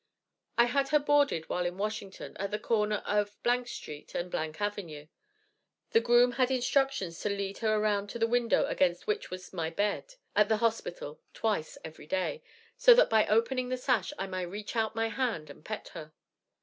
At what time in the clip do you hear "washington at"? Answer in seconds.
1.77-2.49